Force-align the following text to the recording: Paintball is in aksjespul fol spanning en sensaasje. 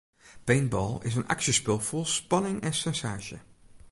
Paintball 0.45 1.03
is 1.05 1.15
in 1.15 1.27
aksjespul 1.35 1.79
fol 1.87 2.05
spanning 2.05 2.59
en 2.63 2.73
sensaasje. 2.73 3.39